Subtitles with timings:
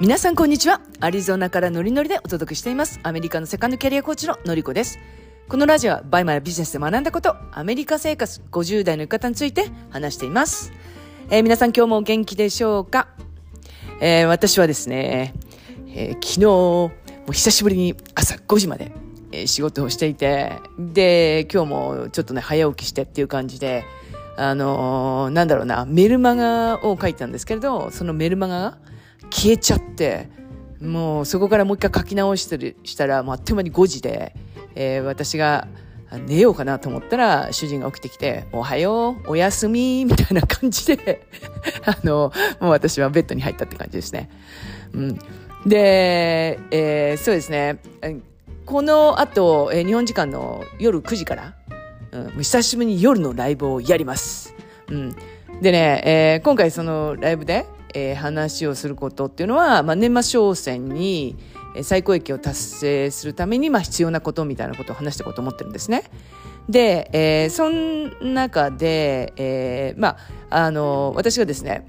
[0.00, 0.80] 皆さんこんにちは。
[1.00, 3.00] アリゾナからノリノリでお届けしています。
[3.02, 4.98] アメリカのセカンドキャリアコーチののりこです。
[5.46, 10.72] このラジオはバイマルビジネスで学んだこと、アメリカ生活50代の生き方について話しています。
[11.28, 13.08] えー、皆さん今日もお元気でしょうか、
[14.00, 15.34] えー、私はですね、
[15.88, 16.92] えー、昨日、も
[17.28, 18.92] う久しぶりに朝5時まで、
[19.44, 23.84] 仕事をしていて、で、今日もちょっとね、早起きしてっていう感じで、
[24.38, 28.89] あのなんだろうな、メルマガを書いたんですけれど、そのメルマガが、
[29.30, 30.28] 消えちゃって、
[30.80, 34.34] もうそこからもう一回書き直したりしたら、もうあっという間に5時で、
[34.74, 35.68] えー、私が
[36.26, 41.26] 寝ようかなと思ったら、主人が起きてきて、おはよう、おやすみ、みたいな感じで
[41.86, 44.30] あの、もう私はベッドに入ったって感じですね。
[44.92, 45.18] うん。
[45.66, 47.78] で、えー、そうですね。
[48.66, 51.54] この後、えー、日本時間の夜9時から、
[52.12, 54.54] うん、久しぶりに夜のライブをやります。
[54.88, 55.14] うん。
[55.60, 61.36] でね、えー、今回そのライブで、えー、話をすることっていうのは、まあ、年末商戦に
[61.82, 66.04] 最高益を達成するために、まあ、必要なことみたいなことを話していこうと思ってるんですね。
[66.68, 70.16] で、えー、その中で、えー、ま
[70.50, 71.86] あ、あの、私がですね、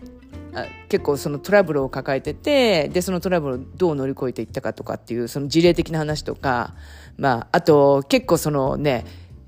[0.90, 6.76] 結構そのトラブルを抱えてて、で、そのトラブルをどう乗り越えていったかとかっていう、その事例的な話とか、
[7.18, 9.06] まあ、あと、結構そのね、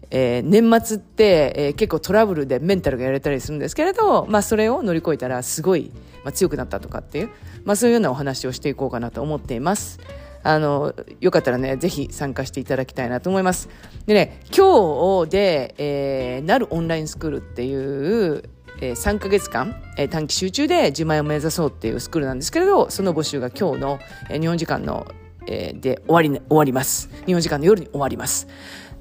[0.10, 5.92] えー、年末って、えー、結構トラブルでメンタルがやられたりするんですけれど、まあ、それを乗り越えたらすごい、
[6.24, 7.30] まあ、強くなったとかっていう、
[7.66, 10.00] まあ、そういうようなお話をしていこうかなと思っています。
[10.44, 13.70] あの、よかったらね、ぜひ参加していただきたいなと思います。
[14.06, 18.44] でね、今日で、えー、なるオンラインスクールっていう、
[18.82, 24.00] えー、3ヶ月間、えー、短期集中で自前を目指そうっていうスクールなんですけれど、その募集が今日の、
[24.30, 25.08] えー、日本時間の、
[25.48, 27.10] えー、で終わり、ね、終わります。
[27.26, 28.48] 日本時間の夜に終わります。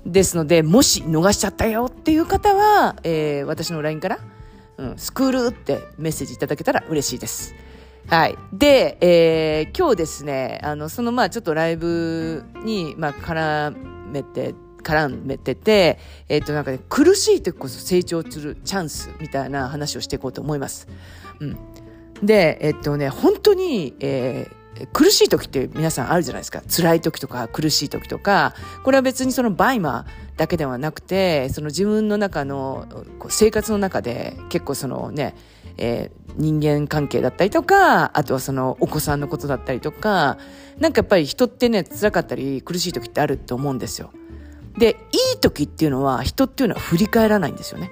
[0.06, 4.18] ですので、もし逃しちゃったよっていう方は、えー、私の LINE から、
[4.82, 7.54] うん、スクールってメッセージいただけたら嬉しいです。
[8.08, 8.36] はい。
[8.52, 13.76] で、えー、今日ですね、あの、そのまあちょっとライブに、まあ絡
[14.10, 20.88] めて、絡めてて、えっ、ー、となんかね、苦しい時こそ成長するチャンスみたいな話をしていこうと思います。
[21.38, 21.56] うん。
[22.24, 24.61] で、えっ、ー、とね、本当に、えー、
[24.92, 26.62] 苦しい時って皆さんあるじゃないですか。
[26.68, 32.86] 辛い時とか苦しい時とか、これは別にそのバイマーだけではなくて、その自分の中の
[33.28, 35.34] 生活の中で結構そのね、
[35.76, 40.38] えー、人間関係だったりとか、あとはそのお子さんのことだったりとか、
[40.78, 44.10] なんかやっぱり人ってね、辛かったり苦しい時ってあると思うんですよ。
[44.78, 47.90] で、いい時っていうのは人っていうのは振り返らないんですよね。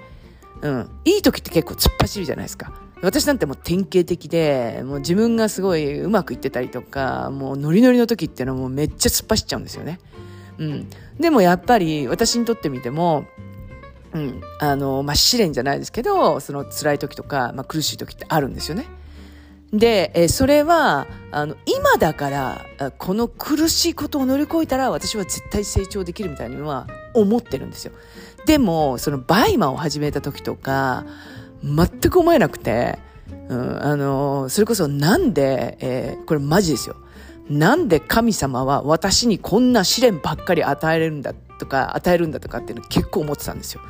[0.63, 0.91] うん。
[1.05, 2.73] いい時って結構突っ走るじゃないですか。
[3.03, 10.01] 私なんてもう典型的で、もう自分がすごいうまくいってたりとか、もうノリノリの時っていうのはもうめっちゃ突っ走っちゃうんですよね。
[10.59, 10.89] うん。
[11.19, 13.25] でもやっぱり私にとってみても、
[14.13, 18.87] うん、あの、まあ、試練じゃないですけど、その辛い時とか、まあ、苦しい時ってあるんですよね。
[19.73, 22.67] で、えそれは、あの、今だから、
[22.99, 27.93] この苦しいことを乗り越えたら、私は絶対成長できるみたいには思ってるんですよ。
[28.47, 31.05] でも、その BUYMA を始めた時とか、
[31.63, 32.99] 全く思えなくて、
[33.49, 36.97] うん、あの、それこそなんで、えー、これマジですよ。
[37.49, 43.81] なんで神様は私にこんな試練ばっかり与えれるんだとか、与えるんだとかっていうの結構思ってたんですよ。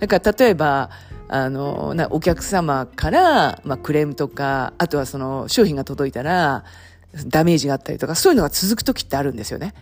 [0.00, 0.90] だから例えば、
[1.28, 6.64] あの、なお客様から、まあ、クレームとか、あとはその商品が届いたら、
[7.26, 9.74] ダメージがあったりとか、そういうのが続く時ってあるんですよね。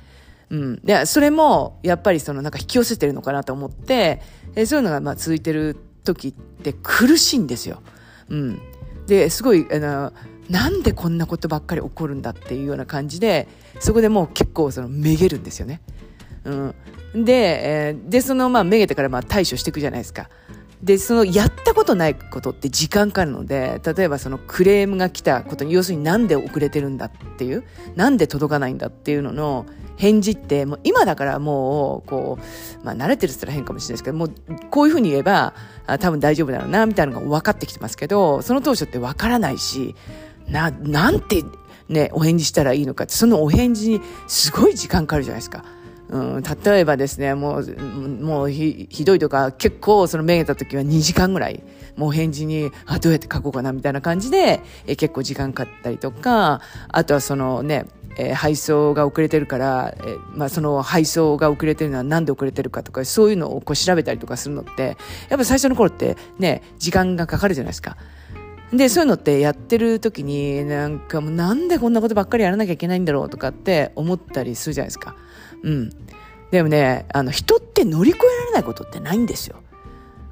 [0.50, 0.81] うん。
[0.84, 4.20] で、それも、やっぱりそのなんか引き寄せてるのかなと思って、
[4.54, 7.82] えそういうのがまあ続いてる時って苦しいんですよ。
[8.28, 8.60] うん。
[9.06, 10.12] で、すごい、あの、
[10.48, 13.48] なんでこんなことばっかり起こるんだっていうような感じで、
[13.80, 15.80] そこでもう結構そのめげるんですよね。
[16.44, 17.24] うん。
[17.24, 17.32] で、
[17.90, 20.28] え、で、そのまあめげてからまあ対処していくじゃないですか。
[20.82, 27.62] で、そのやったことないことって時間かかるので、例えばそのクレームが来たことに、要するになんで遅れてるんだっていう、
[27.94, 29.66] なんで届かないんだっていうのの
[30.02, 34.30] 返事って、もう今だからもう、こう、まあ慣れてるって言ったら変かもしれないですけど、もう
[34.68, 35.54] こういうふうに言えば、
[35.86, 39.94] あ多分大丈夫だろうな、みたいなのが分かってきてますけど、その当初って分からないし、
[40.49, 41.44] な、なんて
[41.88, 45.64] ね、お返事したらいいのかって、そのお返事にすごい時間かかるじゃないですか。
[46.12, 47.76] うん、例えばですね、もう、
[48.20, 51.62] もうひどいとか、結構そのめげた時は2時間ぐらい、
[51.97, 57.87] もう返事に、あ、どうやって書こうかな、みたいな感じで、え結構時間かかったりとか、あとはそのね、
[58.19, 64.97] えー、配送が遅れてるから、えー、まあその配送が遅れてるのはなんで遅れてるかとか、そういうのをこう調べたりとかするのって、
[65.29, 67.97] やっぱ最初の頃ってね、時間がかかるじゃないですか。
[68.72, 75.14] で、そういうのってやってる時に、なんかもうなんでこんなことばっかりやらなきゃいけないんだろうとかって思ったりするじゃないですか。
[75.62, 75.90] うん。
[76.50, 79.56] でもね、あの、人って乗り越えられないことってないんですよ。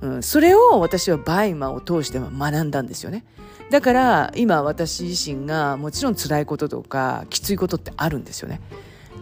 [0.03, 3.25] うん、それを私は BUYMA を通して学んだんですよね。
[3.71, 8.61] だから今私自身がもちろん辛いこととかきついことってあるんですよね。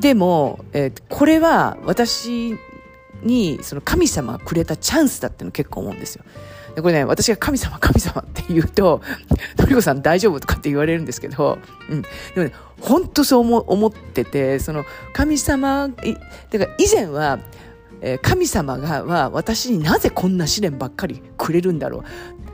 [0.01, 2.57] でも、えー、これは私
[3.23, 6.25] にその神様がくれたチャンスだっての結構思うんですよ。
[6.79, 9.03] でこれね、私が神様、神様って言うと、
[9.59, 11.59] のりこさん大丈夫とかって言われるんですけど、
[11.91, 12.03] うん。
[12.03, 17.41] でもね、本当そう思思ってて、その神様、いだから以前は、
[18.01, 22.05] えー、神様がは私になぜこんな試練ばっかりくれるんだろ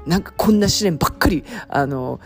[0.06, 0.08] う。
[0.08, 2.18] なんかこんな試練ばっかり、あの、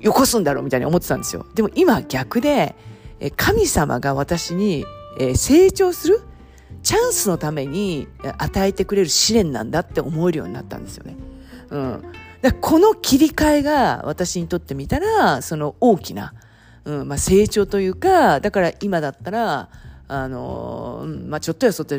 [0.00, 1.46] よこすんだろうみたいに思ってたんですよ。
[1.54, 2.74] でも今逆で、
[3.20, 4.84] えー、神様が私に、
[5.20, 6.22] えー、成長する
[6.82, 11.14] チャンスのために与えてくれる試練なんだって思えるようになったんですよね。
[11.70, 12.02] うん。
[12.42, 16.34] だこの切り替えが私にとってみたら、その大きな、
[16.84, 19.68] うん、まあ成長というか、だから今だったら、
[20.08, 21.96] あの、まあ、ちょっとやそっと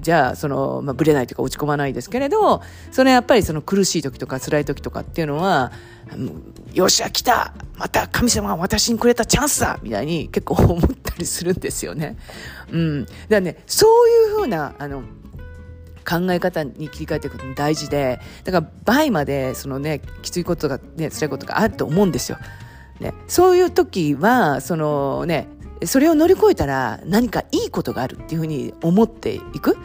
[0.00, 2.62] じゃあ、その、まあ、ぶれないというか落ち込まないですけれど、
[2.92, 5.72] それやっぱりその苦しい時とか辛い時とかっていうのは、
[6.72, 12.16] よっしゃ、来たまた神様が私にくれたチャンスだみたいに結構思ったりするんですよね。
[12.70, 13.06] うん。
[13.28, 15.02] だね、そういうふうな、あの、
[16.08, 22.38] 考え方に切り替えていくの大事で、だから倍までそのね、きついことがね、辛いことがあると思うんですよ。
[23.00, 25.48] ね、そういう時は、そのね、
[25.84, 29.76] それを乗り越えたら何かいいことがあるっていうふうに思っていく。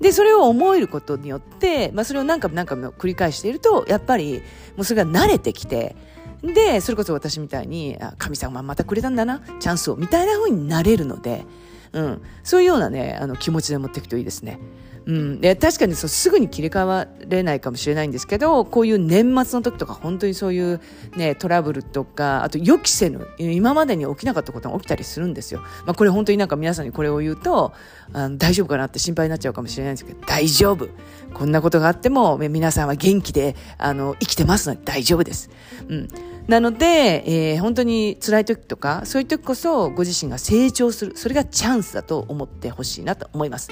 [0.00, 4.38] で、それを思えることによって、まあそれを何回も何回も繰り返していると、やっぱり
[4.76, 5.96] もうそれが慣れてきて、
[6.42, 11.44] で、それこそ私みたいに、あ神様またくれたんだな、チャンスを、みたいな風になれるので、
[11.92, 12.22] うん。
[12.44, 14.58] そういうようなね、あの気持ちで持っていくといいですね。
[15.06, 20.80] うん、で確かにそうすぐに切り替われないかもしれないんですけどこういう年末の時とか本当にそういう、
[21.16, 25.60] ね、トラブルとかあと予期せぬ今までに起きなかったことが起きたりするんですよ。
[25.86, 27.72] まあ、これ本当になんか皆さんにこれを言うと
[28.12, 30.88] あの大丈夫かなって心配になっちゃうかもしれないんですけど大丈夫
[31.32, 35.50] こんなことがあっても皆さんは元気であの生きてますので大丈夫です。
[35.88, 36.08] うん
[36.50, 41.16] なので、えー、本当に辛い時とか、そういう時こそご自身が成長する。
[41.16, 43.70] それがチャンスだと思ってほしいなと思います。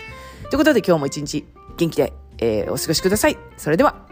[0.51, 1.45] ということで今日も一日
[1.77, 3.39] 元気で、えー、お過ごしください。
[3.57, 4.08] それでは。